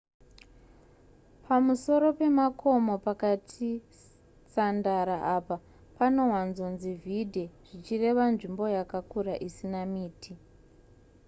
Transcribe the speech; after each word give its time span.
pamusoro 1.45 2.07
pemakomo 2.19 2.93
pakati 3.05 3.69
sandara 4.53 5.17
apa 5.37 5.55
panowanzonzi 5.97 6.89
vidde 7.03 7.45
zvichireva 7.67 8.23
nzvimbo 8.33 8.63
yakakura 8.77 9.33
isina 9.47 9.81
miti 9.93 10.33